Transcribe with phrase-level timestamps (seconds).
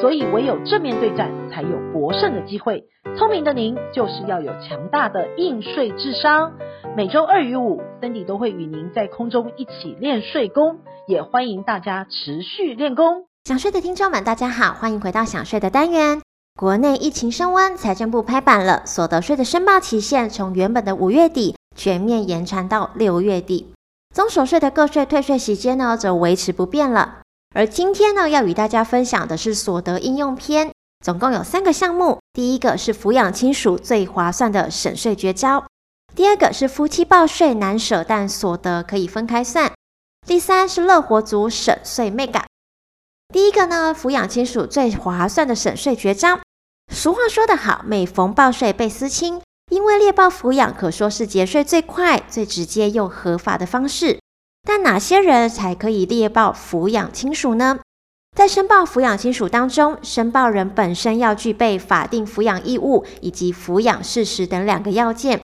[0.00, 2.84] 所以唯有正面对战，才有博胜的机会。
[3.16, 6.52] 聪明的您，就是要有强大的应税智商。
[6.94, 13.24] 每周二与五，Cindy 都会与您在空中一起练税功，也欢迎大家持续练功。
[13.44, 16.20] 想睡的听众们，大家好，欢迎回到想睡的单元。
[16.58, 23.72] 国内疫情升温，财政部拍板了，所得税的申报期限从原本的五月底全面延长到六月底。
[24.14, 27.20] 综所税的个税退税时间呢，则维持不变了。
[27.56, 30.70] 而今天呢，要与大家分享的是所得应用篇，
[31.02, 32.18] 总共有三个项目。
[32.34, 35.64] 第一个是抚养亲属最划算的省税绝招；
[36.14, 39.70] 第二个是夫妻报税难舍，但所得可以分开算；
[40.26, 42.44] 第三是乐活族省税眉角。
[43.32, 46.38] 第一个呢，抚养亲属最划算的省税绝招。
[46.92, 54.18] 俗话说得好，每逢报税倍思亲，因为猎豹抚养可说是节税最快、最直接又合法的方式。
[54.66, 57.78] 但哪些人才可以列报抚养亲属呢？
[58.36, 65.40] 在申报抚养亲属当中，申报人本身要具备法定抚养义务以及抚养事实等两个要件，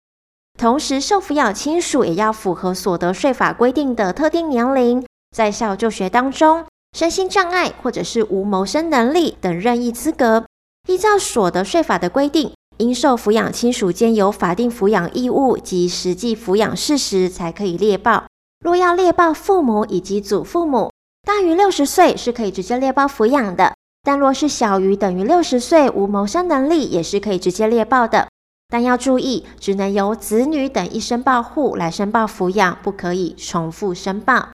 [0.60, 6.66] 同时受抚养亲属也要符合所得税法规定的特定年龄，在校就学当中，
[6.98, 10.46] 身心障碍或者是无谋生能力等任意资格，
[10.88, 18.26] 依照所得税法的规定，应受抚养亲属兼有法定抚养义务及实际抚养事实才可以列报。
[18.62, 20.92] 若要列报父母以及祖父母，
[21.24, 28.28] 大于六十岁是可以直接列报抚养的；但若是小于等于六十岁无谋生能力，也是可以直接列报的。
[28.68, 34.50] 但要注意，只能由子女等一申报户来申报抚养，不可以重复申报。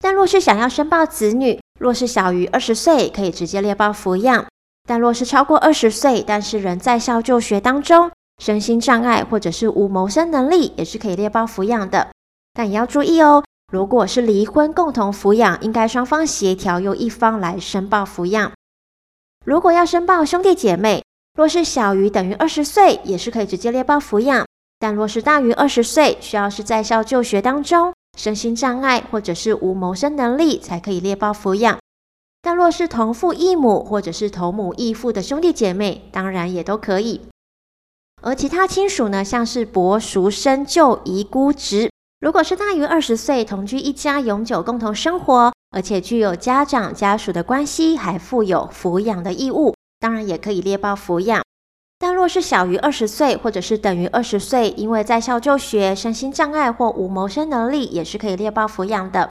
[0.00, 4.46] 但若是想要申报子女，若是小于二十岁，可以直接列报抚养；
[4.88, 8.10] 但若是超过二十岁，但是仍在校就学当中，
[8.42, 12.08] 身心障碍或者是无谋生能力，也是可以列报抚养的。
[12.54, 18.52] 但也要注意哦，如果是离婚共同抚养，应该双方协调，由一方来申报抚养。
[19.44, 21.04] 如果要申报兄弟姐妹，
[21.36, 24.44] 若是小于等于二十岁，也是可以直接列报抚养；
[24.78, 31.78] 但若是大于二十岁，需要是在校就学当中，身心障碍或者是无谋生能力，才可以列报抚养。
[32.40, 37.22] 但若是同父异母或者是同母异父的兄弟姐妹，当然也都可以。
[38.22, 41.90] 而其他亲属呢，像是伯叔甥舅姨姑侄。
[42.24, 51.42] 如果是大于二十岁，同居一家，永久共同生活，而且具有家长家属的关系，还负有抚养的义务，当然也可以列报抚养。
[51.98, 59.28] 但若是小于二十岁，或者是等于二十岁，因为在校就学、身心障碍或无谋生能力，也是可以列报抚养的。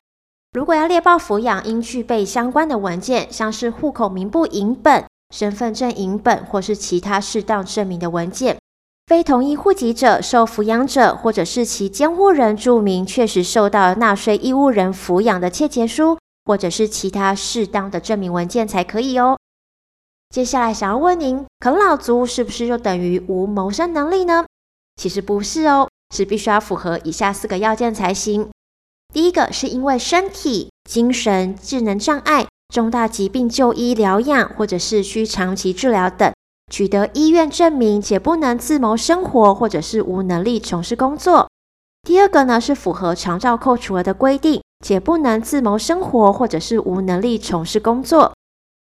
[0.52, 8.60] 如果要列报抚养，应具备相关的文件，像是户口名簿影本、身份证影本，或是其他适当证明的文件。
[9.06, 19.38] 非同一户籍者、受抚养者或者是其监护人注明确实受到纳税义务人抚养的切结书，或者是其他适当的证明文件才可以哦。
[20.30, 24.46] 接下来想要问您，啃老族是不是就等于无谋生能力呢？
[24.96, 28.50] 其实不是哦，是必须要符合以下四个要件才行。
[29.14, 36.32] 第一个是因为身体、精神、智能障碍、重大疾病就医疗养，或者是需长期治疗等。
[36.72, 41.50] 取得医院证明且不能自谋生活，或者是无能力从事工作。
[42.02, 48.34] 第二个呢，是符合长照扣除额的规定，且不能自谋生活，或者是无能力从事工作。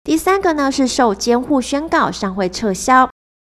[0.02, 3.08] 第三个呢，是受监护宣告尚未撤销。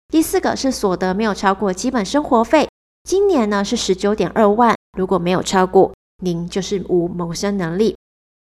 [0.08, 2.68] 第四个是所得没有超过基本生活费，
[3.04, 5.92] 今年呢是十九点二万，如果没有超过，
[6.22, 7.96] 您就是无谋生能力。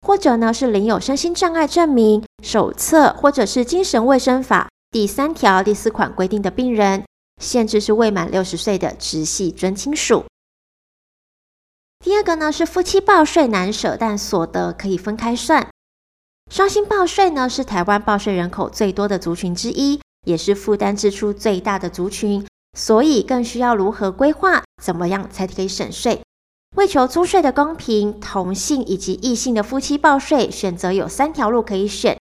[0.06, 4.68] 或者呢是领有身心障碍证明手册，或者是精神卫生法。
[4.92, 7.04] 第三条第四款规定的病人，
[7.40, 10.24] 限制是未满六十岁的直系尊亲属。
[12.00, 15.68] 第二个呢是夫妻报税难舍，但所得可以分开算。
[16.50, 22.44] 双薪报税呢是台湾报税人口最多的族群之一，也是负担支出最大的族群，
[22.76, 26.20] 所以更需要如何规划，怎么样才可以省税？
[26.74, 32.18] 为求租税的公平，同性以及异性的夫妻报税选择有三条路可以选。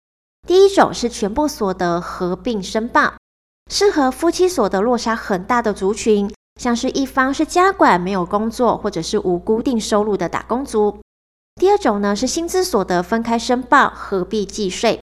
[0.48, 3.14] 第一种是全部所得合并申报，
[3.72, 6.32] 适合夫妻所得落差很大的族群，
[6.62, 11.00] 像是一方是家管没有工作，或者是无固定收入的打工族。
[11.56, 15.02] 第二种呢是薪资所得分开申报，合并计税，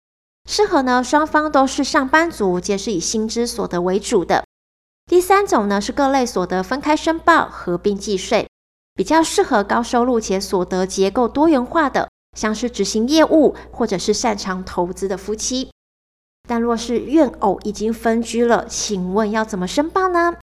[0.47, 4.45] 适合呢双方都是上班族，皆是以薪资所得为主的。
[5.07, 8.47] 第三种呢是各类所得分开申报，合并计税，
[8.95, 12.10] 比较适合高收入且所得结构多元化的。
[12.37, 15.71] 像是执行业务或者是擅长投资的夫妻。
[16.49, 20.37] 但若是怨偶已经分居了，请问要怎么申报呢？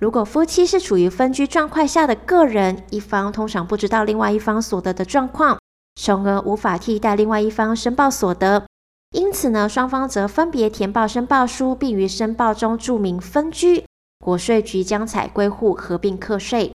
[0.00, 5.58] 如果夫妻是处于分居状态下的个人，一方通常不知道另外一方所得的状况，
[6.00, 8.66] 从而无法替代另外一方申报所得。
[9.12, 13.84] 因此呢，双方则分别填报申报书，并于申报中注明分居，
[14.22, 16.72] 国税局将采归户合并课税。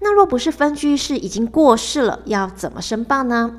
[0.00, 3.56] 那若不是分居，是已经过世了，要怎么申报呢？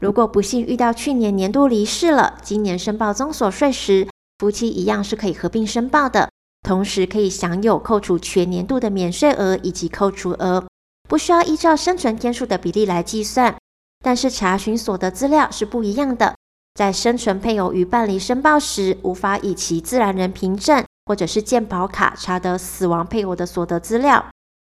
[0.00, 4.08] 如果不幸遇到去年年度离世了，今年申报综所税时，
[4.38, 6.30] 夫妻一样是可以合并申报的，
[6.62, 10.66] 同时可以享有扣除全年度的免税额以及扣除额，
[11.08, 13.56] 不需要依照生存天数的比例来计算。
[14.02, 16.34] 但是查询所得资料是不一样的。
[16.74, 24.24] 在生存配偶于办理申报时，无法以其自然人凭证或者是健保卡查得死亡配偶的所得资料，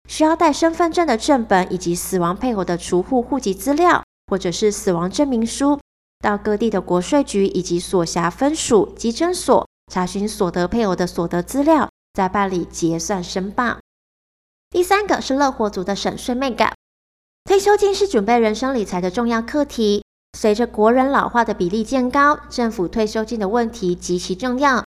[0.08, 5.80] 需要带身份证的正本以及死亡配偶的除户户籍资料，或者是死亡证明书，
[6.20, 13.78] 到各地的国税局以及所辖分署稽征所查询所得配偶的所得资料，再办理结算申报。
[14.70, 16.74] 第三个是乐活族的省税眉角，
[17.46, 20.04] 退休金是准备人生理财的重要课题。
[20.38, 24.84] 随着国人老化的比例渐高，政府退休金的问题极其重要。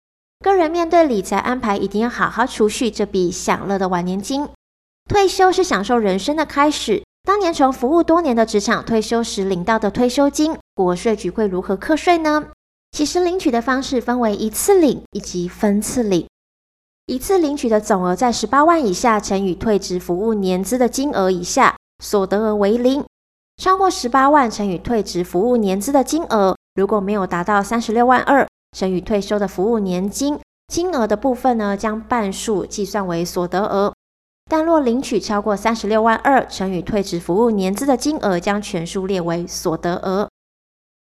[0.44, 4.48] 个人面对理财安排，一定要好好储蓄这笔享乐的晚年金。
[5.08, 7.02] 退休是享受人生的开始。
[7.24, 12.48] 当年从服务多年的职场退休时领到的退休金，国税局会如何课税呢？
[12.92, 16.26] 其实领取的方式分为一次领以及分次领。
[17.06, 23.04] 一次领取的总额在十八万以下乘以退职服务年资的金额以下，所得额为零。
[23.62, 28.46] 超过十八万乘以退职服务年资的金额，如果没有达到三十六万二
[28.78, 30.38] 乘以退休的服务年金，
[30.68, 33.94] 金额的部分呢，将半数计算为所得额。
[34.48, 40.30] 但若领取超过三十六万二乘以退职服务年资的金额，将全数列为所得额。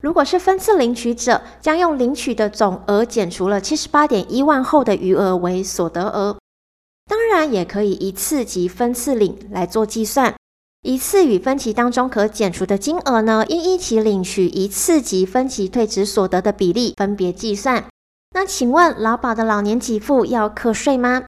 [0.03, 6.37] 如果是分次领取者，将用领取的总额减除了七十八点一万后的余额为所得额。
[7.07, 10.33] 当然，也可以一次及分次领来做计算。
[10.81, 17.85] 一次与分期当中可减除的金额呢，应一起领取一次及分期退职所得的比例分别计算。
[18.33, 21.23] 那请问劳保的老年给付要课税吗？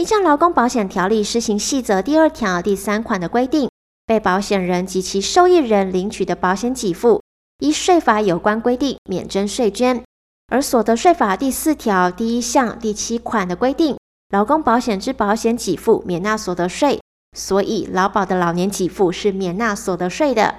[0.00, 3.68] 依照劳工保险条例施行细则第二条第三款的规定，
[4.06, 7.20] 被保险人及其受益人领取的保险给付，
[7.58, 10.02] 依税法有关规定免征税捐。
[10.50, 13.98] 而所得税法第四条第一项第七款的规定，
[14.30, 16.98] 劳工保险之保险给付免纳所得税。
[17.36, 20.54] 所以，劳保的老年给付是免纳所得税的。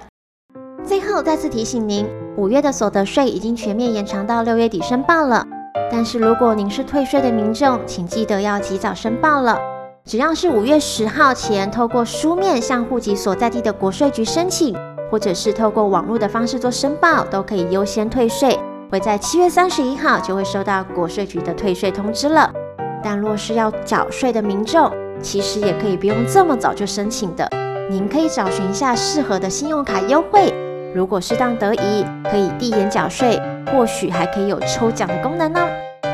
[0.86, 2.06] 最后，再次提醒您，
[2.36, 5.44] 五月的所得税已经全面延长到六月底申报了。
[5.90, 9.58] 但是，如果您是退税的民众，请记得要及早申报了。
[10.04, 14.76] 只要是五月十号前，透过书面向户籍所在地的国税局申请，
[15.10, 18.58] 或者是透过网络的方式做申报，都可以优先退税。
[18.90, 22.52] 会在七月三十一号就会收到国税局的退税通知了。
[23.02, 24.92] 但若是要缴税的民众，
[25.22, 27.48] 其实也可以不用这么早就申请的，
[27.88, 30.52] 您可以找寻一下适合的信用卡优惠。
[30.94, 33.40] 如果适当得宜，可以递延缴税，
[33.72, 35.60] 或许还可以有抽奖的功能呢。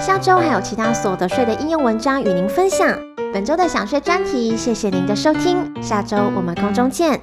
[0.01, 2.97] 下周还有其他所得税的应用文章与您分享。
[3.33, 7.21] 本周的享税专题，谢谢您的收听，下周我们空中见。